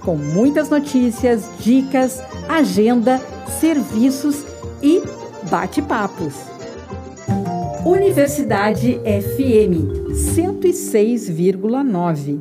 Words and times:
com 0.00 0.16
muitas 0.16 0.68
notícias, 0.68 1.48
dicas, 1.60 2.20
agenda, 2.48 3.20
serviços 3.60 4.44
e 4.82 5.00
bate-papos. 5.50 6.34
Universidade 7.84 9.00
FM 9.04 10.10
106,9. 10.12 12.40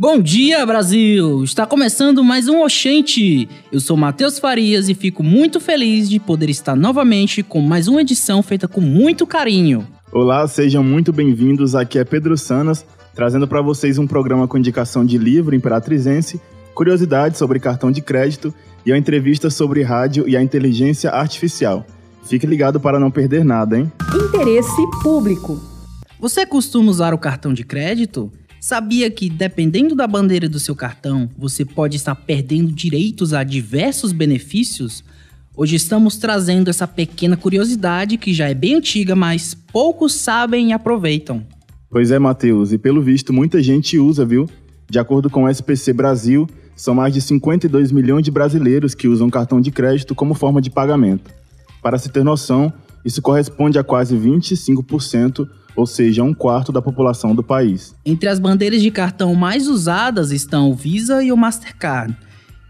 Bom 0.00 0.20
dia, 0.20 0.64
Brasil! 0.64 1.42
Está 1.42 1.66
começando 1.66 2.22
mais 2.22 2.48
um 2.48 2.62
Oxente. 2.62 3.48
Eu 3.72 3.80
sou 3.80 3.96
Matheus 3.96 4.38
Farias 4.38 4.88
e 4.88 4.94
fico 4.94 5.24
muito 5.24 5.58
feliz 5.58 6.08
de 6.08 6.20
poder 6.20 6.48
estar 6.48 6.76
novamente 6.76 7.42
com 7.42 7.60
mais 7.60 7.88
uma 7.88 8.02
edição 8.02 8.40
feita 8.40 8.68
com 8.68 8.80
muito 8.80 9.26
carinho. 9.26 9.84
Olá, 10.12 10.46
sejam 10.46 10.84
muito 10.84 11.12
bem-vindos. 11.12 11.74
Aqui 11.74 11.98
é 11.98 12.04
Pedro 12.04 12.38
Sanas, 12.38 12.86
trazendo 13.18 13.48
para 13.48 13.60
vocês 13.60 13.98
um 13.98 14.06
programa 14.06 14.46
com 14.46 14.56
indicação 14.56 15.04
de 15.04 15.18
livro 15.18 15.52
imperatrizense, 15.52 16.40
curiosidades 16.72 17.36
sobre 17.36 17.58
cartão 17.58 17.90
de 17.90 18.00
crédito 18.00 18.54
e 18.86 18.92
uma 18.92 18.96
entrevista 18.96 19.50
sobre 19.50 19.82
rádio 19.82 20.28
e 20.28 20.36
a 20.36 20.40
inteligência 20.40 21.10
artificial. 21.10 21.84
Fique 22.22 22.46
ligado 22.46 22.78
para 22.78 23.00
não 23.00 23.10
perder 23.10 23.44
nada, 23.44 23.76
hein? 23.76 23.90
Interesse 24.14 24.80
público. 25.02 25.60
Você 26.20 26.46
costuma 26.46 26.92
usar 26.92 27.12
o 27.12 27.18
cartão 27.18 27.52
de 27.52 27.64
crédito? 27.64 28.30
Sabia 28.60 29.10
que, 29.10 29.28
dependendo 29.28 29.96
da 29.96 30.06
bandeira 30.06 30.48
do 30.48 30.60
seu 30.60 30.76
cartão, 30.76 31.28
você 31.36 31.64
pode 31.64 31.96
estar 31.96 32.14
perdendo 32.14 32.70
direitos 32.70 33.34
a 33.34 33.42
diversos 33.42 34.12
benefícios? 34.12 35.02
Hoje 35.56 35.74
estamos 35.74 36.18
trazendo 36.18 36.70
essa 36.70 36.86
pequena 36.86 37.36
curiosidade 37.36 38.16
que 38.16 38.32
já 38.32 38.48
é 38.48 38.54
bem 38.54 38.76
antiga, 38.76 39.16
mas 39.16 39.54
poucos 39.54 40.14
sabem 40.14 40.68
e 40.68 40.72
aproveitam. 40.72 41.44
Pois 41.90 42.10
é, 42.10 42.18
Matheus, 42.18 42.72
e 42.72 42.78
pelo 42.78 43.00
visto 43.00 43.32
muita 43.32 43.62
gente 43.62 43.98
usa, 43.98 44.24
viu? 44.24 44.48
De 44.90 44.98
acordo 44.98 45.30
com 45.30 45.44
o 45.44 45.48
SPC 45.48 45.92
Brasil, 45.94 46.46
são 46.76 46.94
mais 46.94 47.14
de 47.14 47.20
52 47.20 47.90
milhões 47.90 48.22
de 48.22 48.30
brasileiros 48.30 48.94
que 48.94 49.08
usam 49.08 49.30
cartão 49.30 49.60
de 49.60 49.70
crédito 49.70 50.14
como 50.14 50.34
forma 50.34 50.60
de 50.60 50.70
pagamento. 50.70 51.30
Para 51.82 51.96
se 51.96 52.10
ter 52.10 52.22
noção, 52.22 52.72
isso 53.04 53.22
corresponde 53.22 53.78
a 53.78 53.84
quase 53.84 54.16
25%, 54.16 55.48
ou 55.74 55.86
seja, 55.86 56.22
um 56.22 56.34
quarto 56.34 56.70
da 56.70 56.82
população 56.82 57.34
do 57.34 57.42
país. 57.42 57.94
Entre 58.04 58.28
as 58.28 58.38
bandeiras 58.38 58.82
de 58.82 58.90
cartão 58.90 59.34
mais 59.34 59.66
usadas 59.66 60.30
estão 60.30 60.70
o 60.70 60.74
Visa 60.74 61.22
e 61.22 61.32
o 61.32 61.36
Mastercard. 61.36 62.14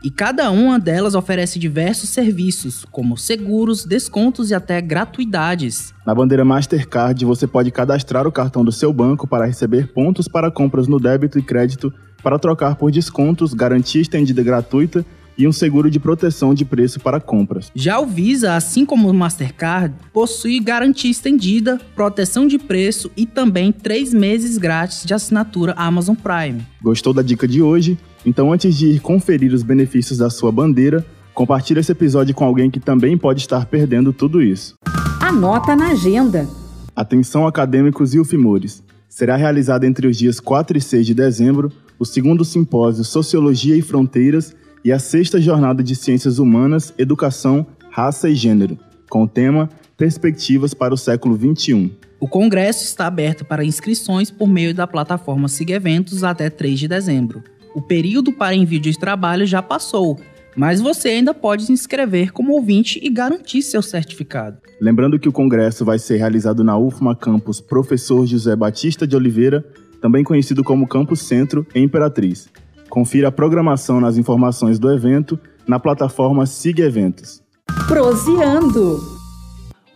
E 0.03 0.11
cada 0.11 0.49
uma 0.53 0.79
delas 0.79 1.17
oferece 1.17 1.59
diversos 1.59 2.11
serviços, 2.11 2.85
como 2.91 3.17
seguros, 3.17 3.85
descontos 3.85 4.51
e 4.51 4.55
até 4.55 4.81
gratuidades. 4.81 5.93
Na 6.07 6.15
bandeira 6.15 6.45
Mastercard, 6.45 7.25
você 7.25 7.49
pode 7.49 7.73
cadastrar 7.73 8.25
o 8.25 8.33
cartão 8.33 8.65
do 8.65 8.71
seu 8.71 8.93
banco 8.93 9.27
para 9.27 9.45
receber 9.45 9.93
pontos 9.93 10.29
para 10.29 10.53
compras 10.53 10.87
no 10.87 11.01
débito 11.01 11.37
e 11.37 11.43
crédito, 11.43 11.93
para 12.23 12.39
trocar 12.39 12.77
por 12.77 12.93
descontos, 12.93 13.53
garantia 13.53 14.01
estendida 14.01 14.41
gratuita 14.41 15.05
e 15.37 15.47
um 15.47 15.53
seguro 15.53 15.91
de 15.91 15.99
proteção 15.99 16.53
de 16.53 16.65
preço 16.65 17.01
para 17.01 17.21
compras. 17.21 17.71
Já 17.75 17.99
o 17.99 18.07
Visa, 18.07 18.55
assim 18.55 18.85
como 18.85 19.09
o 19.09 19.15
Mastercard, 19.15 19.95
possui 20.13 20.61
garantia 20.61 21.11
estendida, 21.11 21.81
proteção 21.95 22.47
de 22.47 22.59
preço 22.59 23.11
e 23.17 23.27
também 23.27 23.71
três 23.73 24.13
meses 24.13 24.59
grátis 24.59 25.05
de 25.05 25.15
assinatura 25.15 25.75
Amazon 25.77 26.17
Prime. 26.17 26.61
Gostou 26.83 27.13
da 27.13 27.23
dica 27.23 27.47
de 27.47 27.63
hoje? 27.63 27.99
Então, 28.25 28.53
antes 28.53 28.77
de 28.77 28.87
ir 28.87 29.01
conferir 29.01 29.53
os 29.53 29.63
benefícios 29.63 30.19
da 30.19 30.31
sua 30.31 30.51
bandeira, 30.51 31.05
compartilhe 31.35 31.81
esse 31.81 31.93
episódio 31.93 32.35
com 32.35 32.45
alguém 32.45 32.71
que 32.71 32.81
também 32.81 33.17
pode 33.17 33.41
estar 33.41 33.67
perdendo 33.67 34.13
tudo 34.13 34.43
isso. 34.43 34.75
Anota 35.21 35.77
na 35.77 35.93
agenda. 35.93 36.47
Atenção 36.95 37.47
acadêmicos 37.47 38.15
e 38.15 38.19
ufimores. 38.19 38.83
Será 39.09 39.37
realizado 39.37 39.85
entre 39.85 40.07
os 40.07 40.17
dias 40.17 40.41
4 40.41 40.79
e 40.79 40.81
6 40.81 41.07
de 41.07 41.15
dezembro 41.15 41.73
o 41.99 42.05
segundo 42.05 42.45
simpósio 42.45 43.05
Sociologia 43.05 43.77
e 43.77 43.83
Fronteiras 43.83 44.55
e 44.85 44.93
a 44.93 44.99
sexta 44.99 45.41
jornada 45.41 45.83
de 45.83 45.97
Ciências 45.97 46.39
Humanas, 46.39 46.95
Educação, 46.97 47.67
Raça 47.91 48.29
e 48.29 48.35
Gênero, 48.35 48.79
com 49.11 49.25
o 49.25 49.29
tema 49.29 49.69
Perspectivas 49.97 50.73
para 50.75 50.95
o 50.95 50.97
século 50.97 51.37
XXI. 51.37 51.93
O 52.21 52.29
congresso 52.29 52.85
está 52.85 53.07
aberto 53.07 53.45
para 53.45 53.65
inscrições 53.65 54.31
por 54.31 54.49
meio 54.49 54.75
da 54.75 54.87
plataforma 54.87 55.49
Siga 55.49 55.75
Eventos 55.75 56.23
até 56.23 56.49
3 56.49 56.79
de 56.79 56.89
dezembro. 56.89 57.43
O 57.79 57.81
período 57.81 58.33
para 58.33 58.57
envio 58.57 58.81
de 58.81 58.99
trabalho 58.99 59.47
já 59.47 59.63
passou, 59.63 60.19
mas 60.57 60.81
você 60.81 61.11
ainda 61.11 61.33
pode 61.33 61.65
se 61.65 61.71
inscrever 61.71 62.33
como 62.33 62.55
ouvinte 62.55 62.99
e 63.01 63.09
garantir 63.09 63.63
seu 63.63 63.81
certificado. 63.81 64.59
Lembrando 64.81 65.17
que 65.17 65.29
o 65.29 65.33
congresso 65.33 65.85
vai 65.85 65.97
ser 65.97 66.17
realizado 66.17 66.65
na 66.65 66.77
UFMA 66.77 67.15
Campus 67.15 67.61
Professor 67.61 68.27
José 68.27 68.57
Batista 68.57 69.07
de 69.07 69.15
Oliveira, 69.15 69.65
também 70.01 70.25
conhecido 70.25 70.65
como 70.65 70.89
Campus 70.89 71.21
Centro, 71.21 71.65
em 71.73 71.85
Imperatriz. 71.85 72.49
Confira 72.91 73.29
a 73.29 73.33
programação 73.33 74.01
nas 74.01 74.19
informações 74.19 74.77
do 74.77 74.93
evento 74.93 75.39
na 75.65 75.79
plataforma 75.79 76.47
Siga 76.47 76.83
Eventos. 76.83 77.41
Proseando. 77.87 79.18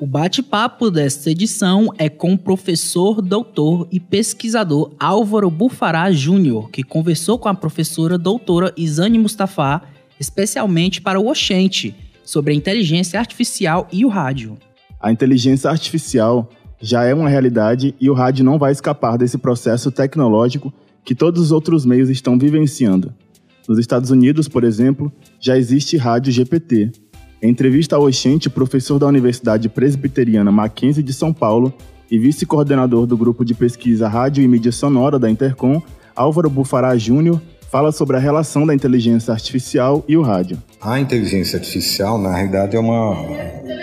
O 0.03 0.07
bate-papo 0.07 0.91
desta 0.91 1.31
edição 1.31 1.95
é 1.97 2.09
com 2.09 2.33
o 2.33 2.37
professor, 2.37 3.23
doutor 3.23 3.87
e 3.89 4.01
pesquisador 4.01 4.91
Álvaro 4.99 5.49
Bufará 5.49 6.11
Júnior, 6.11 6.69
que 6.71 6.83
conversou 6.83 7.39
com 7.39 7.49
a 7.49 7.55
professora 7.55 8.19
doutora 8.19 8.75
Isane 8.77 9.17
Mustafa, 9.17 9.81
especialmente 10.19 11.01
para 11.01 11.21
o 11.21 11.29
Oxente, 11.29 11.95
sobre 12.25 12.53
a 12.53 12.57
inteligência 12.57 13.17
artificial 13.17 13.87
e 13.93 14.05
o 14.05 14.09
rádio. 14.09 14.59
A 15.01 15.13
inteligência 15.13 15.71
artificial 15.71 16.51
já 16.81 17.05
é 17.05 17.15
uma 17.15 17.29
realidade 17.29 17.95
e 18.01 18.11
o 18.11 18.13
rádio 18.13 18.45
não 18.45 18.59
vai 18.59 18.73
escapar 18.73 19.17
desse 19.17 19.39
processo 19.39 19.93
tecnológico 19.93 20.75
que 21.05 21.15
todos 21.15 21.41
os 21.41 21.53
outros 21.53 21.87
meios 21.87 22.11
estão 22.11 22.37
vivenciando. 22.37 23.15
Nos 23.69 23.79
Estados 23.79 24.11
Unidos, 24.11 24.49
por 24.49 24.65
exemplo, 24.65 25.13
já 25.39 25.57
existe 25.57 25.97
rádio 25.97 26.33
GPT. 26.33 26.91
Entrevista 27.43 27.97
ao 27.97 28.05
Oxente, 28.05 28.49
professor 28.49 29.01
da 29.01 29.07
Universidade 29.09 29.69
Presbiteriana 29.69 30.53
Mackenzie 30.53 31.03
de 31.03 31.13
São 31.13 31.33
Paulo 31.33 31.75
e 32.09 32.17
vice-coordenador 32.17 33.05
do 33.05 33.17
grupo 33.17 33.45
de 33.45 33.53
pesquisa 33.53 34.07
Rádio 34.07 34.45
e 34.45 34.47
Mídia 34.47 34.71
Sonora 34.71 35.19
da 35.19 35.29
Intercom, 35.29 35.83
Álvaro 36.15 36.49
Bufará 36.49 36.97
Júnior, 36.97 37.43
fala 37.69 37.91
sobre 37.91 38.17
a 38.17 38.21
relação 38.21 38.65
da 38.65 38.73
inteligência 38.73 39.33
artificial 39.33 40.05
e 40.07 40.17
o 40.17 40.23
rádio. 40.23 40.57
A 40.81 41.01
inteligência 41.01 41.59
artificial, 41.59 42.17
na 42.17 42.33
realidade, 42.33 42.77
é 42.77 42.79
uma 42.79 43.17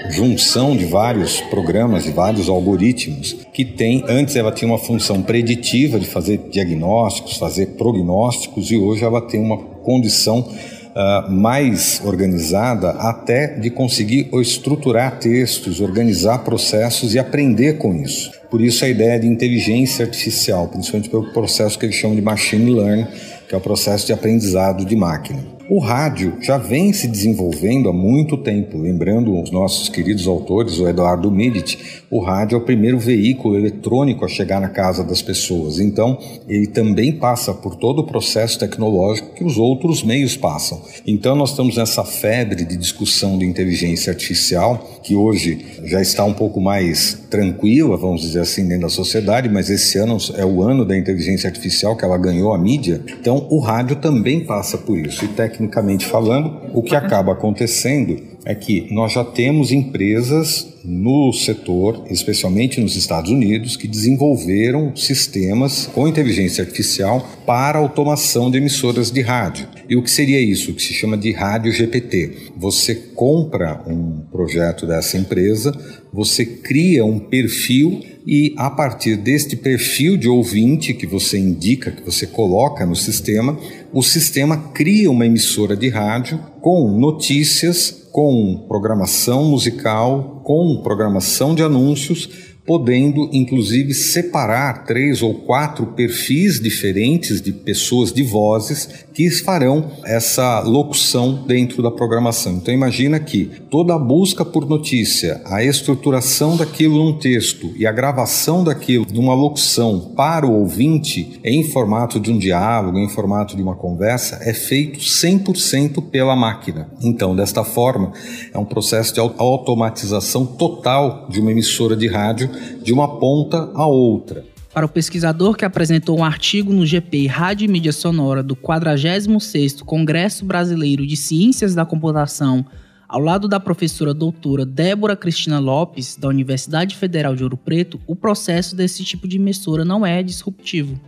junção 0.09 0.78
de 0.78 0.86
vários 0.86 1.41
programas 1.41 2.06
e 2.06 2.12
vários 2.12 2.47
algoritmos 2.47 3.34
que 3.53 3.66
tem, 3.66 4.06
antes 4.08 4.38
ela 4.38 4.53
tinha 4.53 4.72
uma 4.72 4.78
função 4.78 5.22
preditiva 5.22 6.00
de 6.00 6.06
fazer 6.06 6.38
diagnósticos, 6.50 7.36
fazer 7.36 7.76
prognósticos 7.78 8.72
e 8.72 8.78
hoje 8.78 9.03
ela 9.03 9.20
tem 9.20 9.41
uma 9.41 9.58
condição 9.58 10.47
Uh, 10.89 11.31
mais 11.31 12.01
organizada, 12.03 12.89
até 12.89 13.47
de 13.59 13.69
conseguir 13.69 14.27
estruturar 14.33 15.19
textos, 15.19 15.79
organizar 15.79 16.39
processos 16.39 17.13
e 17.13 17.19
aprender 17.19 17.77
com 17.77 17.94
isso. 17.94 18.31
Por 18.50 18.59
isso 18.59 18.83
a 18.83 18.89
ideia 18.89 19.19
de 19.19 19.28
inteligência 19.28 20.03
artificial, 20.03 20.67
principalmente 20.67 21.09
pelo 21.09 21.31
processo 21.31 21.78
que 21.78 21.85
eles 21.85 21.95
chamam 21.95 22.16
de 22.16 22.23
machine 22.23 22.73
learning, 22.73 23.07
que 23.47 23.53
é 23.53 23.57
o 23.57 23.61
processo 23.61 24.07
de 24.07 24.13
aprendizado 24.13 24.83
de 24.83 24.95
máquina. 24.95 25.59
O 25.72 25.78
rádio 25.78 26.34
já 26.41 26.58
vem 26.58 26.91
se 26.91 27.08
desenvolvendo 27.08 27.90
há 27.90 27.93
muito 27.93 28.35
tempo. 28.35 28.76
Lembrando 28.76 29.40
os 29.40 29.52
nossos 29.52 29.88
queridos 29.88 30.26
autores, 30.26 30.79
o 30.79 30.88
Eduardo 30.90 31.29
Midit, 31.29 32.02
o 32.09 32.20
rádio 32.20 32.55
é 32.55 32.58
o 32.58 32.66
primeiro 32.66 32.97
veículo 32.97 33.55
eletrônico 33.55 34.26
a 34.26 34.28
chegar 34.28 34.59
na 34.59 34.70
casa 34.70 35.03
das 35.03 35.22
pessoas. 35.22 35.79
Então, 35.79 36.17
ele 36.47 36.66
também 36.66 37.11
passa 37.11 37.53
por 37.53 37.76
todo 37.76 37.99
o 37.99 38.03
processo 38.03 38.58
tecnológico 38.58 39.35
que 39.35 39.43
os 39.43 39.59
outros 39.59 40.02
meios 40.02 40.35
passam. 40.35 40.82
Então, 41.05 41.35
nós 41.35 41.52
estamos 41.52 41.78
nessa 41.78 42.03
febre 42.03 42.66
de 42.66 42.76
discussão 42.76 43.38
de 43.38 43.46
inteligência 43.46 44.09
artificial, 44.09 44.99
que 45.03 45.16
hoje 45.16 45.64
já 45.84 46.02
está 46.02 46.26
um 46.26 46.34
pouco 46.34 46.59
mais 46.59 47.28
tranquila, 47.29 47.96
vamos 47.96 48.22
dizer 48.22 48.40
assim, 48.40 48.67
dentro 48.67 48.88
da 48.88 48.90
sociedade, 48.90 49.47
mas 49.47 49.70
esse 49.70 49.99
ano 49.99 50.17
é 50.35 50.43
o 50.43 50.64
ano 50.64 50.84
da 50.84 50.97
inteligência 50.97 51.47
artificial 51.47 51.96
que 51.96 52.03
ela 52.03 52.17
ganhou 52.17 52.55
a 52.55 52.58
mídia. 52.58 53.03
Então, 53.22 53.46
o 53.52 53.59
rádio 53.59 53.97
também 53.97 54.43
passa 54.43 54.76
por 54.76 54.97
isso. 54.97 55.23
E 55.26 55.28
tecnicamente 55.59 56.06
falando, 56.06 56.70
o 56.73 56.82
que 56.82 56.96
acaba 56.96 57.34
acontecendo 57.34 58.17
é 58.46 58.56
que 58.56 58.88
nós 58.91 59.11
já 59.11 59.23
temos 59.23 59.72
empresas 59.72 60.79
no 60.85 61.34
setor, 61.34 62.06
especialmente 62.09 62.79
nos 62.79 62.96
Estados 62.96 63.29
Unidos, 63.29 63.76
que 63.76 63.88
desenvolveram 63.88 64.96
sistemas 64.96 65.88
com 65.94 66.08
inteligência 66.08 66.64
artificial 66.64 67.28
para 67.46 67.78
automação 67.78 68.50
de 68.50 68.58
emissoras 68.58 69.11
de 69.11 69.22
rádio. 69.22 69.78
E 69.90 69.96
o 69.96 70.03
que 70.03 70.12
seria 70.12 70.40
isso? 70.40 70.70
O 70.70 70.76
que 70.76 70.84
se 70.84 70.94
chama 70.94 71.18
de 71.18 71.32
rádio 71.32 71.72
GPT. 71.72 72.52
Você 72.56 72.94
compra 72.94 73.84
um 73.88 74.22
projeto 74.32 74.86
dessa 74.86 75.18
empresa, 75.18 75.76
você 76.14 76.46
cria 76.46 77.03
um 77.03 77.20
perfil 77.20 78.00
e 78.26 78.53
a 78.56 78.70
partir 78.70 79.16
deste 79.16 79.56
perfil 79.56 80.16
de 80.16 80.30
ouvinte 80.30 80.94
que 80.94 81.08
você 81.08 81.40
indica, 81.40 81.90
que 81.90 82.06
você 82.06 82.28
coloca 82.28 82.86
no 82.86 82.96
sistema, 82.96 83.58
o 83.91 84.03
sistema 84.03 84.70
cria 84.76 85.09
uma 85.09 85.26
emissora 85.26 85.76
de 85.76 85.90
rádio 85.90 86.40
com 86.62 86.96
notícias, 87.00 88.08
com 88.12 88.66
programação 88.68 89.46
musical, 89.46 90.44
com 90.46 90.84
programação 90.84 91.56
de 91.56 91.64
anúncios 91.64 92.48
podendo 92.69 93.27
inclusive 93.33 93.95
separar 93.95 94.85
três 94.85 95.23
ou 95.23 95.33
quatro 95.33 95.87
perfis 95.87 96.59
diferentes 96.59 97.41
de 97.41 97.51
pessoas 97.51 98.13
de 98.13 98.21
vozes 98.21 98.87
que 99.11 99.27
farão 99.31 99.89
essa 100.05 100.59
locução 100.59 101.45
dentro 101.47 101.81
da 101.81 101.89
programação. 101.89 102.57
Então 102.57 102.71
imagina 102.71 103.19
que 103.19 103.49
toda 103.71 103.95
a 103.95 103.97
busca 103.97 104.45
por 104.45 104.69
notícia, 104.69 105.41
a 105.45 105.63
estruturação 105.63 106.55
daquilo 106.55 107.03
num 107.03 107.17
texto 107.17 107.73
e 107.75 107.87
a 107.87 107.91
gravação 107.91 108.63
daquilo 108.63 109.07
numa 109.11 109.33
locução 109.33 110.13
para 110.16 110.45
o 110.45 110.53
ouvinte 110.53 111.39
em 111.43 111.63
formato 111.63 112.19
de 112.19 112.31
um 112.31 112.37
diálogo, 112.37 112.99
em 112.99 113.09
formato 113.09 113.55
de 113.55 113.63
uma 113.63 113.75
conversa, 113.75 114.41
é 114.43 114.53
feito 114.53 114.99
100% 114.99 116.03
pela 116.11 116.35
máquina. 116.35 116.87
Então, 117.01 117.35
desta 117.35 117.63
forma, 117.63 118.11
é 118.53 118.59
um 118.59 118.66
processo 118.66 119.11
de 119.11 119.19
automatização 119.19 120.45
total 120.45 121.27
de 121.29 121.39
uma 121.39 121.51
emissora 121.51 121.95
de 121.95 122.07
rádio 122.07 122.59
de 122.82 122.94
uma 122.94 123.20
ponta 123.20 123.72
a 123.73 123.85
outra. 123.88 124.46
Para 124.73 124.85
o 124.85 124.90
pesquisador 124.90 125.56
que 125.56 125.66
apresentou 125.66 126.20
um 126.20 126.23
artigo 126.23 126.72
no 126.72 126.85
GP 126.85 127.26
Rádio 127.28 127.66
e 127.66 127.67
Mídia 127.67 127.91
Sonora 127.91 128.44
do 128.44 128.56
46º 128.56 129.84
Congresso 129.84 130.46
Brasileiro 130.46 131.06
de 131.06 131.17
Ciências 131.17 131.73
da 131.73 131.85
Computação, 131.85 132.66
ao 133.08 133.20
lado 133.20 133.47
da 133.47 133.59
professora 133.59 134.14
doutora 134.14 134.66
Débora 134.66 135.16
Cristina 135.16 135.58
Lopes, 135.58 136.16
da 136.16 136.28
Universidade 136.28 136.96
Federal 136.96 137.35
de 137.35 137.44
Ouro 137.44 137.58
Preto, 137.58 138.00
o 138.06 138.16
processo 138.16 138.76
desse 138.76 139.03
tipo 139.03 139.28
de 139.28 139.38
emissora 139.38 139.84
não 139.84 140.05
é 140.05 140.22
disruptivo. 140.22 141.00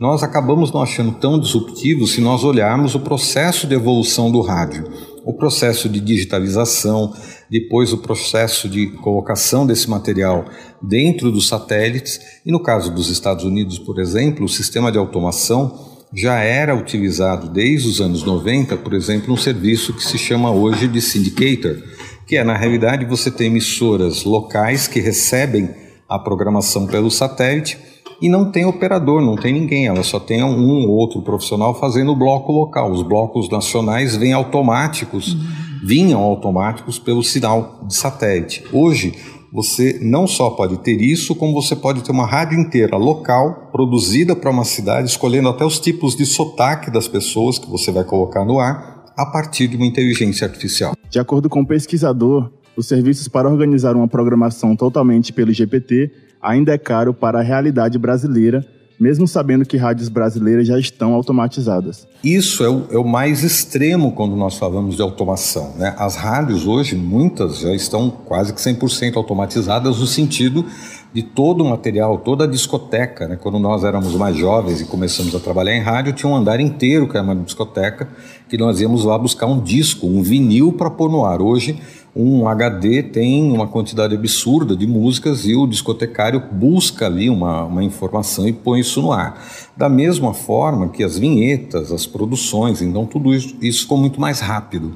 Nós 0.00 0.22
acabamos 0.22 0.72
não 0.72 0.82
achando 0.82 1.12
tão 1.12 1.38
disruptivo 1.38 2.06
se 2.06 2.20
nós 2.20 2.42
olharmos 2.44 2.94
o 2.94 3.00
processo 3.00 3.66
de 3.66 3.74
evolução 3.74 4.30
do 4.30 4.40
rádio 4.40 5.11
o 5.24 5.32
processo 5.32 5.88
de 5.88 6.00
digitalização, 6.00 7.14
depois 7.50 7.92
o 7.92 7.98
processo 7.98 8.68
de 8.68 8.88
colocação 8.88 9.66
desse 9.66 9.88
material 9.88 10.44
dentro 10.82 11.30
dos 11.30 11.48
satélites, 11.48 12.20
e 12.44 12.50
no 12.50 12.62
caso 12.62 12.92
dos 12.92 13.08
Estados 13.08 13.44
Unidos, 13.44 13.78
por 13.78 14.00
exemplo, 14.00 14.44
o 14.44 14.48
sistema 14.48 14.90
de 14.90 14.98
automação 14.98 15.90
já 16.14 16.40
era 16.40 16.76
utilizado 16.76 17.48
desde 17.48 17.88
os 17.88 18.00
anos 18.00 18.22
90, 18.22 18.76
por 18.78 18.92
exemplo, 18.92 19.32
um 19.32 19.36
serviço 19.36 19.94
que 19.94 20.04
se 20.04 20.18
chama 20.18 20.50
hoje 20.50 20.86
de 20.86 21.00
syndicator, 21.00 21.82
que 22.26 22.36
é 22.36 22.44
na 22.44 22.56
realidade 22.56 23.06
você 23.06 23.30
tem 23.30 23.46
emissoras 23.46 24.24
locais 24.24 24.86
que 24.86 25.00
recebem 25.00 25.70
a 26.08 26.18
programação 26.18 26.86
pelo 26.86 27.10
satélite 27.10 27.78
e 28.22 28.28
não 28.28 28.50
tem 28.50 28.64
operador, 28.64 29.20
não 29.20 29.34
tem 29.34 29.52
ninguém, 29.52 29.86
ela 29.86 30.04
só 30.04 30.20
tem 30.20 30.42
um 30.44 30.86
ou 30.86 30.96
outro 30.96 31.20
profissional 31.20 31.74
fazendo 31.74 32.12
o 32.12 32.16
bloco 32.16 32.52
local. 32.52 32.92
Os 32.92 33.02
blocos 33.02 33.50
nacionais 33.50 34.14
vêm 34.14 34.32
automáticos, 34.32 35.36
vinham 35.82 36.22
automáticos 36.22 37.00
pelo 37.00 37.24
sinal 37.24 37.80
de 37.84 37.96
satélite. 37.96 38.64
Hoje, 38.72 39.12
você 39.52 39.98
não 40.00 40.26
só 40.26 40.50
pode 40.50 40.78
ter 40.78 41.02
isso, 41.02 41.34
como 41.34 41.52
você 41.52 41.74
pode 41.74 42.02
ter 42.02 42.12
uma 42.12 42.24
rádio 42.24 42.58
inteira 42.58 42.96
local, 42.96 43.68
produzida 43.72 44.34
para 44.36 44.50
uma 44.50 44.64
cidade, 44.64 45.10
escolhendo 45.10 45.48
até 45.48 45.64
os 45.64 45.80
tipos 45.80 46.16
de 46.16 46.24
sotaque 46.24 46.90
das 46.90 47.08
pessoas 47.08 47.58
que 47.58 47.68
você 47.68 47.90
vai 47.90 48.04
colocar 48.04 48.44
no 48.44 48.60
ar, 48.60 49.12
a 49.16 49.26
partir 49.26 49.68
de 49.68 49.76
uma 49.76 49.84
inteligência 49.84 50.46
artificial. 50.46 50.94
De 51.10 51.18
acordo 51.18 51.50
com 51.50 51.60
o 51.60 51.66
pesquisador, 51.66 52.50
os 52.74 52.86
serviços 52.86 53.28
para 53.28 53.50
organizar 53.50 53.94
uma 53.94 54.08
programação 54.08 54.74
totalmente 54.74 55.32
pelo 55.32 55.52
GPT 55.52 56.10
ainda 56.42 56.72
é 56.72 56.78
caro 56.78 57.14
para 57.14 57.38
a 57.38 57.42
realidade 57.42 57.98
brasileira, 57.98 58.66
mesmo 58.98 59.26
sabendo 59.26 59.64
que 59.64 59.76
rádios 59.76 60.08
brasileiras 60.08 60.66
já 60.66 60.78
estão 60.78 61.14
automatizadas. 61.14 62.06
Isso 62.22 62.62
é 62.62 62.68
o, 62.68 62.86
é 62.90 62.98
o 62.98 63.04
mais 63.04 63.42
extremo 63.42 64.12
quando 64.12 64.36
nós 64.36 64.56
falamos 64.56 64.96
de 64.96 65.02
automação. 65.02 65.74
Né? 65.76 65.94
As 65.98 66.16
rádios 66.16 66.66
hoje, 66.66 66.94
muitas 66.94 67.58
já 67.58 67.72
estão 67.72 68.10
quase 68.10 68.52
que 68.52 68.60
100% 68.60 69.16
automatizadas 69.16 69.98
no 69.98 70.06
sentido 70.06 70.64
de 71.12 71.22
todo 71.22 71.62
o 71.62 71.68
material, 71.68 72.18
toda 72.18 72.44
a 72.44 72.46
discoteca. 72.46 73.28
Né? 73.28 73.38
Quando 73.40 73.58
nós 73.58 73.84
éramos 73.84 74.14
mais 74.14 74.36
jovens 74.36 74.80
e 74.80 74.84
começamos 74.84 75.34
a 75.34 75.40
trabalhar 75.40 75.76
em 75.76 75.80
rádio, 75.80 76.12
tinha 76.12 76.30
um 76.30 76.36
andar 76.36 76.60
inteiro 76.60 77.06
que 77.08 77.16
era 77.16 77.24
uma 77.24 77.36
discoteca, 77.36 78.08
que 78.48 78.56
nós 78.56 78.80
íamos 78.80 79.04
lá 79.04 79.18
buscar 79.18 79.46
um 79.46 79.60
disco, 79.60 80.06
um 80.06 80.22
vinil 80.22 80.72
para 80.72 80.90
pôr 80.90 81.10
no 81.10 81.24
ar. 81.24 81.42
Hoje 81.42 81.78
um 82.14 82.46
HD 82.46 83.02
tem 83.02 83.50
uma 83.50 83.66
quantidade 83.66 84.14
absurda 84.14 84.76
de 84.76 84.86
músicas 84.86 85.46
e 85.46 85.54
o 85.54 85.66
discotecário 85.66 86.42
busca 86.52 87.06
ali 87.06 87.30
uma, 87.30 87.64
uma 87.64 87.82
informação 87.82 88.46
e 88.46 88.52
põe 88.52 88.80
isso 88.80 89.00
no 89.00 89.12
ar. 89.12 89.42
Da 89.74 89.88
mesma 89.88 90.34
forma 90.34 90.88
que 90.88 91.02
as 91.02 91.18
vinhetas, 91.18 91.90
as 91.90 92.06
produções, 92.06 92.82
então 92.82 93.06
tudo 93.06 93.34
isso, 93.34 93.56
isso 93.62 93.82
ficou 93.82 93.96
muito 93.96 94.20
mais 94.20 94.40
rápido. 94.40 94.94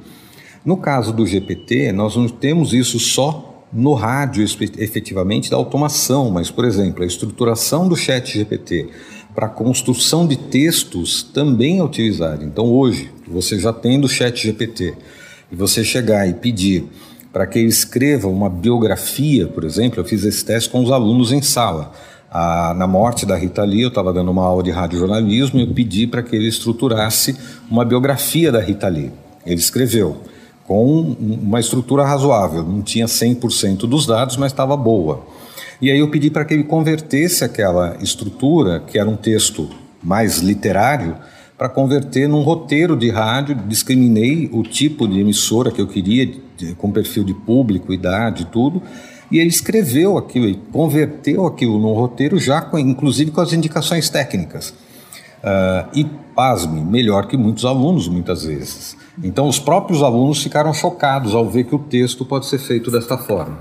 No 0.62 0.76
caso 0.76 1.12
do 1.12 1.26
GPT, 1.26 1.92
nós 1.92 2.16
não 2.16 2.28
temos 2.28 2.74
isso 2.74 2.98
só 2.98 3.55
no 3.76 3.92
rádio 3.92 4.42
efetivamente 4.78 5.50
da 5.50 5.56
automação, 5.56 6.30
mas, 6.30 6.50
por 6.50 6.64
exemplo, 6.64 7.02
a 7.04 7.06
estruturação 7.06 7.86
do 7.86 7.94
chat 7.94 8.38
GPT 8.38 8.88
para 9.34 9.50
construção 9.50 10.26
de 10.26 10.34
textos 10.34 11.22
também 11.22 11.78
é 11.78 11.84
utilizada. 11.84 12.42
Então, 12.42 12.64
hoje, 12.64 13.10
você 13.28 13.58
já 13.58 13.74
tem 13.74 14.00
do 14.00 14.08
chat 14.08 14.42
GPT, 14.42 14.94
e 15.52 15.54
você 15.54 15.84
chegar 15.84 16.26
e 16.26 16.32
pedir 16.32 16.84
para 17.30 17.46
que 17.46 17.58
ele 17.58 17.68
escreva 17.68 18.28
uma 18.28 18.48
biografia, 18.48 19.46
por 19.46 19.62
exemplo, 19.62 20.00
eu 20.00 20.04
fiz 20.06 20.24
esse 20.24 20.42
teste 20.42 20.70
com 20.70 20.82
os 20.82 20.90
alunos 20.90 21.30
em 21.30 21.42
sala. 21.42 21.92
Ah, 22.30 22.74
na 22.74 22.86
morte 22.86 23.26
da 23.26 23.36
Rita 23.36 23.62
Lee, 23.62 23.82
eu 23.82 23.88
estava 23.88 24.10
dando 24.10 24.30
uma 24.30 24.42
aula 24.42 24.62
de 24.62 24.70
radiojornalismo 24.70 25.60
e 25.60 25.62
eu 25.64 25.74
pedi 25.74 26.06
para 26.06 26.22
que 26.22 26.34
ele 26.34 26.48
estruturasse 26.48 27.36
uma 27.70 27.84
biografia 27.84 28.50
da 28.50 28.60
Rita 28.60 28.88
Lee. 28.88 29.12
Ele 29.44 29.60
escreveu 29.60 30.22
com 30.66 31.16
uma 31.18 31.60
estrutura 31.60 32.04
razoável, 32.04 32.62
não 32.62 32.82
tinha 32.82 33.06
100% 33.06 33.86
dos 33.86 34.06
dados, 34.06 34.36
mas 34.36 34.52
estava 34.52 34.76
boa. 34.76 35.24
E 35.80 35.90
aí 35.90 35.98
eu 35.98 36.10
pedi 36.10 36.30
para 36.30 36.44
que 36.44 36.54
ele 36.54 36.64
convertesse 36.64 37.44
aquela 37.44 37.96
estrutura, 38.00 38.80
que 38.80 38.98
era 38.98 39.08
um 39.08 39.16
texto 39.16 39.68
mais 40.02 40.38
literário, 40.38 41.16
para 41.56 41.68
converter 41.68 42.28
num 42.28 42.42
roteiro 42.42 42.96
de 42.96 43.10
rádio, 43.10 43.54
discriminei 43.66 44.50
o 44.52 44.62
tipo 44.62 45.08
de 45.08 45.20
emissora 45.20 45.70
que 45.70 45.80
eu 45.80 45.86
queria, 45.86 46.30
com 46.76 46.90
perfil 46.90 47.24
de 47.24 47.32
público, 47.32 47.92
idade 47.92 48.46
tudo, 48.46 48.82
e 49.30 49.38
ele 49.38 49.48
escreveu 49.48 50.18
aquilo, 50.18 50.46
ele 50.46 50.60
converteu 50.72 51.46
aquilo 51.46 51.78
num 51.78 51.92
roteiro 51.92 52.38
já, 52.38 52.60
com, 52.60 52.78
inclusive 52.78 53.30
com 53.30 53.40
as 53.40 53.52
indicações 53.52 54.08
técnicas. 54.08 54.74
Uh, 55.46 55.88
e, 55.94 56.04
pasme, 56.34 56.80
melhor 56.80 57.28
que 57.28 57.36
muitos 57.36 57.64
alunos, 57.64 58.08
muitas 58.08 58.44
vezes. 58.44 58.96
Então, 59.22 59.46
os 59.46 59.60
próprios 59.60 60.02
alunos 60.02 60.42
ficaram 60.42 60.74
chocados 60.74 61.36
ao 61.36 61.48
ver 61.48 61.64
que 61.64 61.74
o 61.74 61.78
texto 61.78 62.24
pode 62.24 62.46
ser 62.46 62.58
feito 62.58 62.90
desta 62.90 63.16
forma. 63.16 63.58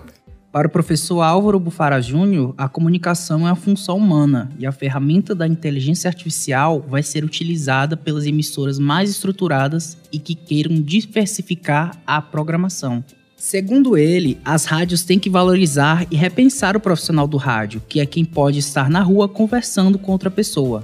Para 0.51 0.67
o 0.67 0.71
professor 0.71 1.21
Álvaro 1.21 1.59
Bufara 1.59 2.01
Júnior, 2.01 2.55
a 2.57 2.67
comunicação 2.67 3.47
é 3.47 3.51
a 3.51 3.55
função 3.55 3.97
humana 3.97 4.49
e 4.57 4.65
a 4.65 4.71
ferramenta 4.71 5.35
da 5.35 5.45
inteligência 5.45 6.07
artificial 6.07 6.83
vai 6.87 7.03
ser 7.03 7.23
utilizada 7.23 7.95
pelas 7.95 8.25
emissoras 8.25 8.79
mais 8.79 9.09
estruturadas 9.09 9.97
e 10.11 10.17
que 10.17 10.33
queiram 10.33 10.81
diversificar 10.81 11.91
a 12.07 12.21
programação. 12.21 13.03
Segundo 13.35 13.97
ele, 13.97 14.39
as 14.43 14.65
rádios 14.65 15.03
têm 15.03 15.19
que 15.19 15.29
valorizar 15.29 16.07
e 16.09 16.15
repensar 16.15 16.75
o 16.75 16.79
profissional 16.79 17.27
do 17.27 17.37
rádio, 17.37 17.83
que 17.87 17.99
é 17.99 18.05
quem 18.05 18.23
pode 18.23 18.57
estar 18.57 18.89
na 18.89 19.01
rua 19.01 19.27
conversando 19.27 19.99
com 19.99 20.13
outra 20.13 20.31
pessoa. 20.31 20.83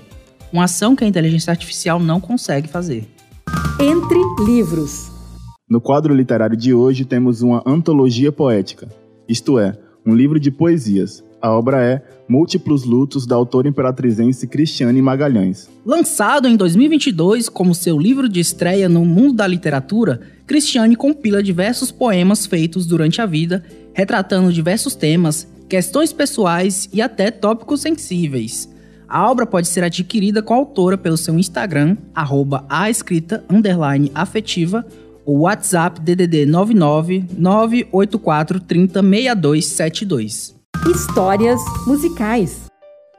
Uma 0.51 0.65
ação 0.65 0.97
que 0.97 1.03
a 1.03 1.07
inteligência 1.07 1.49
artificial 1.49 1.97
não 1.97 2.19
consegue 2.19 2.67
fazer. 2.67 3.07
Entre 3.79 4.19
livros. 4.45 5.09
No 5.69 5.79
quadro 5.79 6.13
literário 6.13 6.57
de 6.57 6.73
hoje 6.73 7.05
temos 7.05 7.41
uma 7.41 7.63
antologia 7.65 8.33
poética, 8.33 8.89
isto 9.29 9.57
é, 9.57 9.77
um 10.05 10.13
livro 10.13 10.37
de 10.37 10.51
poesias. 10.51 11.23
A 11.41 11.49
obra 11.51 11.81
é 11.81 12.03
Múltiplos 12.27 12.83
Lutos, 12.83 13.25
da 13.25 13.35
autora 13.35 13.69
imperatrizense 13.69 14.45
Cristiane 14.45 15.01
Magalhães. 15.01 15.69
Lançado 15.85 16.47
em 16.49 16.57
2022 16.57 17.47
como 17.47 17.73
seu 17.73 17.97
livro 17.97 18.27
de 18.27 18.41
estreia 18.41 18.89
no 18.89 19.05
mundo 19.05 19.35
da 19.35 19.47
literatura, 19.47 20.19
Cristiane 20.45 20.97
compila 20.97 21.41
diversos 21.41 21.91
poemas 21.91 22.45
feitos 22.45 22.85
durante 22.85 23.21
a 23.21 23.25
vida, 23.25 23.63
retratando 23.93 24.51
diversos 24.51 24.95
temas, 24.95 25.47
questões 25.69 26.11
pessoais 26.11 26.89
e 26.91 27.01
até 27.01 27.31
tópicos 27.31 27.79
sensíveis. 27.79 28.69
A 29.11 29.29
obra 29.29 29.45
pode 29.45 29.67
ser 29.67 29.83
adquirida 29.83 30.41
com 30.41 30.53
a 30.53 30.57
autora 30.57 30.97
pelo 30.97 31.17
seu 31.17 31.37
Instagram, 31.37 31.97
arroba 32.15 32.63
a 32.69 32.89
escrita, 32.89 33.43
underline 33.49 34.09
afetiva, 34.15 34.85
o 35.25 35.39
WhatsApp 35.39 35.99
DDD 35.99 36.45
99 36.45 37.25
984 37.37 38.61
30 38.61 39.01
6272. 39.01 40.55
Histórias 40.89 41.59
musicais. 41.85 42.67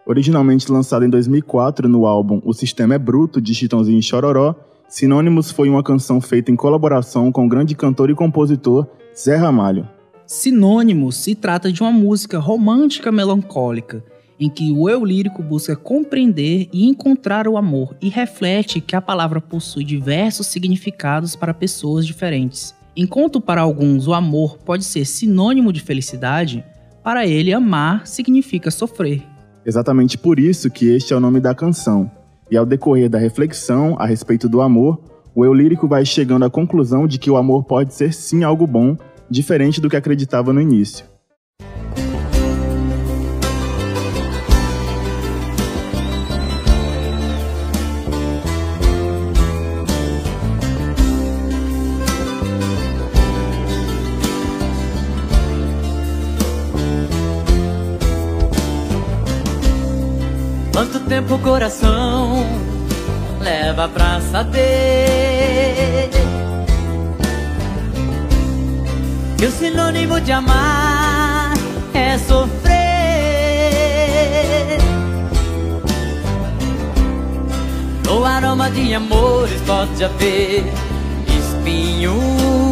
Originalmente 0.06 0.72
lançado 0.72 1.04
em 1.04 1.10
2004 1.10 1.86
no 1.86 2.06
álbum 2.06 2.40
O 2.42 2.54
Sistema 2.54 2.94
é 2.94 2.98
Bruto 2.98 3.38
de 3.38 3.54
Chitãozinho 3.54 3.98
e 3.98 4.02
Chororó, 4.02 4.54
Sinônimos 4.88 5.50
foi 5.50 5.68
uma 5.68 5.82
canção 5.82 6.22
feita 6.22 6.50
em 6.50 6.56
colaboração 6.56 7.30
com 7.30 7.44
o 7.44 7.48
grande 7.50 7.74
cantor 7.74 8.08
e 8.08 8.14
compositor 8.14 8.86
Zé 9.14 9.36
Ramalho. 9.36 9.86
Sinônimos 10.26 11.16
se 11.16 11.34
trata 11.34 11.70
de 11.70 11.82
uma 11.82 11.92
música 11.92 12.38
romântica 12.38 13.12
melancólica, 13.12 14.02
em 14.42 14.50
que 14.50 14.72
o 14.72 14.88
eu 14.90 15.04
lírico 15.04 15.42
busca 15.42 15.76
compreender 15.76 16.68
e 16.72 16.88
encontrar 16.88 17.46
o 17.46 17.56
amor 17.56 17.96
e 18.02 18.08
reflete 18.08 18.80
que 18.80 18.96
a 18.96 19.00
palavra 19.00 19.40
possui 19.40 19.84
diversos 19.84 20.48
significados 20.48 21.36
para 21.36 21.54
pessoas 21.54 22.04
diferentes. 22.04 22.74
Enquanto 22.96 23.40
para 23.40 23.60
alguns 23.60 24.08
o 24.08 24.12
amor 24.12 24.58
pode 24.58 24.84
ser 24.84 25.04
sinônimo 25.04 25.72
de 25.72 25.80
felicidade, 25.80 26.64
para 27.04 27.24
ele 27.24 27.52
amar 27.52 28.06
significa 28.06 28.70
sofrer. 28.70 29.22
Exatamente 29.64 30.18
por 30.18 30.40
isso 30.40 30.68
que 30.70 30.86
este 30.86 31.12
é 31.12 31.16
o 31.16 31.20
nome 31.20 31.38
da 31.38 31.54
canção. 31.54 32.10
E 32.50 32.56
ao 32.56 32.66
decorrer 32.66 33.08
da 33.08 33.18
reflexão 33.18 33.96
a 33.98 34.06
respeito 34.06 34.48
do 34.48 34.60
amor, 34.60 35.00
o 35.34 35.44
eu 35.44 35.54
lírico 35.54 35.86
vai 35.86 36.04
chegando 36.04 36.44
à 36.44 36.50
conclusão 36.50 37.06
de 37.06 37.18
que 37.18 37.30
o 37.30 37.36
amor 37.36 37.64
pode 37.64 37.94
ser 37.94 38.12
sim 38.12 38.42
algo 38.42 38.66
bom, 38.66 38.96
diferente 39.30 39.80
do 39.80 39.88
que 39.88 39.96
acreditava 39.96 40.52
no 40.52 40.60
início. 40.60 41.11
Tempo 61.12 61.34
o 61.34 61.38
coração 61.40 62.46
leva 63.38 63.86
pra 63.86 64.18
saber 64.30 66.08
Que 69.36 69.44
o 69.44 69.50
sinônimo 69.50 70.18
de 70.22 70.32
amar 70.32 71.52
é 71.92 72.16
sofrer. 72.16 72.78
No 78.06 78.24
aroma 78.24 78.70
de 78.70 78.94
amores 78.94 79.60
pode 79.66 80.02
haver 80.02 80.64
espinhos 81.26 82.71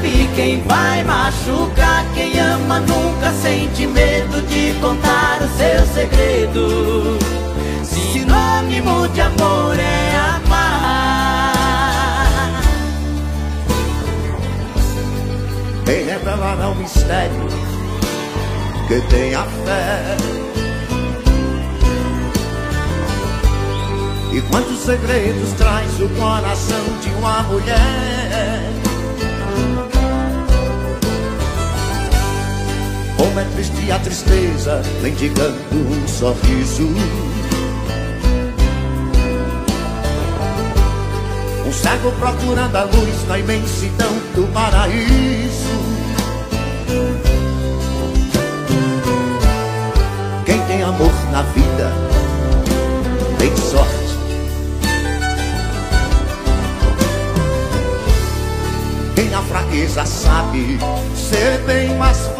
sabe 0.00 0.28
quem 0.34 0.62
vai 0.62 1.04
machucar 1.04 2.04
Quem 2.14 2.40
ama 2.40 2.80
nunca 2.80 3.30
sente 3.42 3.86
medo 3.86 4.40
de 4.46 4.72
contar 4.80 5.38
o 5.42 5.48
seu 5.56 5.86
segredo. 5.94 7.18
Sinônimo 7.84 9.08
de 9.08 9.20
amor 9.20 9.78
é 9.78 10.16
amar. 10.36 11.52
Quem 15.84 16.04
revelará 16.04 16.68
o 16.68 16.74
mistério 16.74 17.48
que 18.88 19.00
tem 19.02 19.34
a 19.34 19.44
fé. 19.44 20.16
E 24.32 24.40
quantos 24.42 24.78
segredos 24.78 25.52
traz 25.54 26.00
o 26.00 26.08
coração 26.10 26.84
de 27.02 27.10
uma 27.18 27.42
mulher 27.42 28.89
Como 33.20 33.38
é 33.38 33.44
triste 33.44 33.92
a 33.92 33.98
tristeza 33.98 34.80
mendigando 35.02 35.54
um 35.74 36.08
sorriso 36.08 36.88
Um 41.66 41.70
cego 41.70 42.12
procurando 42.12 42.76
a 42.76 42.84
luz 42.84 43.28
na 43.28 43.38
imensidão 43.38 44.10
do 44.34 44.50
paraíso 44.54 45.68
Quem 50.46 50.58
tem 50.62 50.82
amor 50.82 51.12
na 51.30 51.42
vida 51.42 51.92
tem 53.38 53.54
sorte 53.54 54.00
Quem 59.14 59.28
na 59.28 59.42
fraqueza 59.42 60.06
sabe 60.06 60.78
ser 61.14 61.58
bem 61.66 61.94
mais 61.98 62.16
forte. 62.28 62.39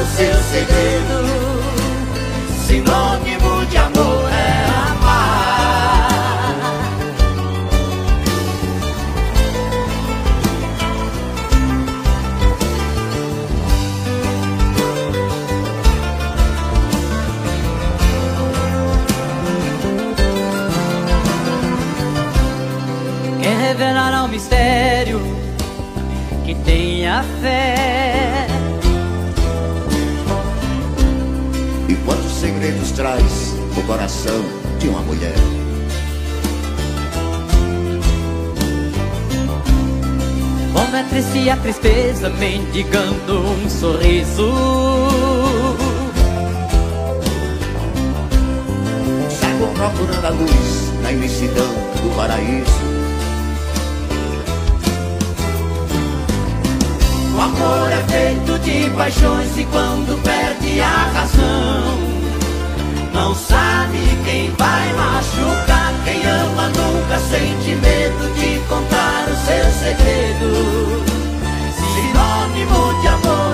o 0.00 0.06
seu 0.06 0.34
segredo. 0.44 1.18
Sinônimo 2.66 3.66
de 3.66 3.76
amor 3.76 4.30
é 4.32 4.64
amar. 4.92 6.08
Quem 23.42 23.56
revelará 23.58 24.24
o 24.24 24.28
mistério 24.28 25.20
que 26.46 26.54
tenha 26.54 27.22
fé. 27.42 28.29
Segredos 32.40 32.90
traz 32.92 33.54
o 33.76 33.82
coração 33.82 34.42
de 34.78 34.88
uma 34.88 35.02
mulher? 35.02 35.34
Como 40.72 40.96
é 40.96 41.02
triste 41.02 41.50
a 41.50 41.56
tristeza 41.58 42.30
mendigando 42.30 43.40
um 43.40 43.68
sorriso. 43.68 44.54
Cego 49.28 49.66
procurando 49.74 50.24
a 50.24 50.30
luz 50.30 51.02
na 51.02 51.12
imensidão 51.12 51.74
do 52.02 52.16
paraíso. 52.16 52.80
O 57.36 57.40
amor 57.40 57.92
é 57.92 58.02
feito 58.10 58.58
de 58.60 58.90
paixões 58.96 59.58
e 59.58 59.64
quando 59.66 60.22
perde 60.22 60.80
a 60.80 61.10
razão 61.12 62.09
Não 63.12 63.34
sabe 63.34 63.98
quem 64.24 64.50
vai 64.52 64.92
machucar 64.94 65.92
Quem 66.04 66.24
ama 66.26 66.68
nunca 66.68 67.18
sente 67.18 67.74
medo 67.76 68.34
de 68.34 68.58
contar 68.68 69.26
o 69.28 69.36
seu 69.46 69.72
segredo. 69.80 71.04
Sinônimo 71.94 73.00
de 73.00 73.08
amor 73.08 73.49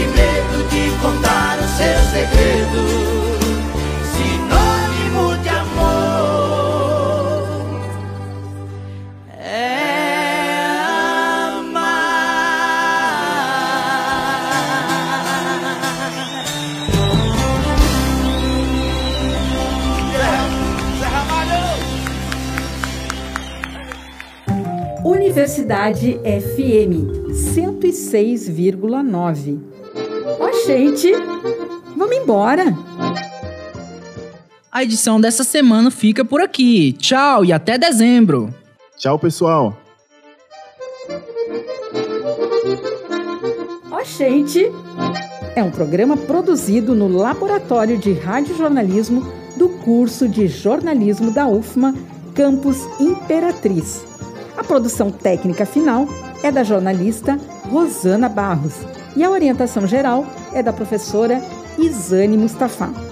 de 0.00 0.06
medo 0.06 0.64
de 0.70 0.90
contar 1.02 1.58
o 1.58 1.68
seu 1.76 1.98
segredo. 2.10 2.80
Sinônimo 4.16 5.36
de 5.42 5.50
amor 5.50 7.44
é 9.38 10.78
amar. 11.58 11.90
Universidade 25.04 26.18
FM 26.24 26.92
106,9. 27.34 29.69
Gente, 30.66 31.12
vamos 31.96 32.16
embora. 32.16 32.76
A 34.70 34.82
edição 34.82 35.20
dessa 35.20 35.42
semana 35.42 35.90
fica 35.90 36.24
por 36.24 36.40
aqui. 36.40 36.92
Tchau 36.92 37.44
e 37.44 37.52
até 37.52 37.76
dezembro. 37.76 38.54
Tchau, 38.96 39.18
pessoal. 39.18 39.76
Ó, 43.90 44.04
gente, 44.04 44.70
é 45.56 45.62
um 45.62 45.70
programa 45.70 46.16
produzido 46.16 46.94
no 46.94 47.08
Laboratório 47.08 47.98
de 47.98 48.12
Radiojornalismo 48.12 49.22
do 49.56 49.68
curso 49.68 50.28
de 50.28 50.46
jornalismo 50.46 51.30
da 51.30 51.46
UFMA, 51.48 51.94
Campus 52.34 52.78
Imperatriz. 53.00 54.04
A 54.56 54.62
produção 54.62 55.10
técnica 55.10 55.66
final 55.66 56.06
é 56.42 56.52
da 56.52 56.62
jornalista 56.62 57.38
Rosana 57.68 58.28
Barros 58.28 58.74
e 59.16 59.24
a 59.24 59.30
orientação 59.30 59.86
geral 59.86 60.24
é 60.52 60.62
da 60.62 60.72
professora 60.72 61.40
Isane 61.78 62.36
Mustafa. 62.36 63.09